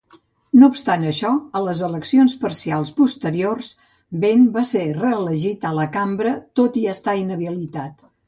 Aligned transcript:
No 0.59 0.67
obstant 0.75 1.03
això, 1.09 1.29
a 1.57 1.59
les 1.65 1.81
eleccions 1.87 2.33
parcials 2.45 2.93
posteriors, 3.01 3.69
Benn 4.23 4.49
va 4.57 4.65
ser 4.71 4.83
reelegit 5.03 5.67
a 5.73 5.77
la 5.83 5.87
cambra 5.99 6.35
tot 6.61 6.83
i 6.85 6.87
estar 6.97 7.17
inhabilitat. 7.23 8.05